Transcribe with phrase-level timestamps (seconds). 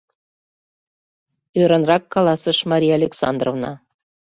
[1.61, 3.71] —ӧрынрак каласыш Мария Александровна.